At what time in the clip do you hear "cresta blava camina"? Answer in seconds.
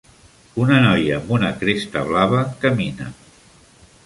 1.59-3.13